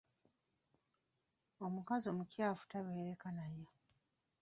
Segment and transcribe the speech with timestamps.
[1.65, 3.65] Omukazi omukyafu tabeereka naye.